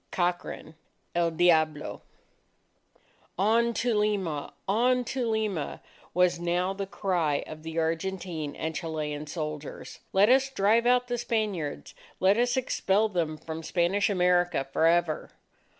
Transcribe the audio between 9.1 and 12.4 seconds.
soldiers. "Let us drive out the Spaniards! Let